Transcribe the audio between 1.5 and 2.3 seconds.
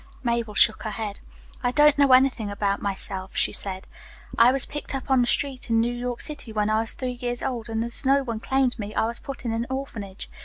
"I don't know